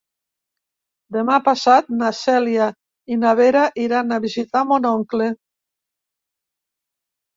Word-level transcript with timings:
Demà 1.17 1.35
passat 1.49 1.91
na 1.99 2.09
Cèlia 2.21 2.69
i 3.15 3.19
na 3.25 3.35
Vera 3.41 3.67
iran 3.87 4.15
a 4.17 4.21
visitar 4.27 4.65
mon 4.71 4.89
oncle. 4.95 5.29